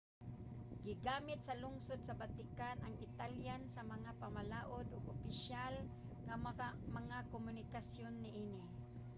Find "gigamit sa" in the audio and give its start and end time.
0.85-1.57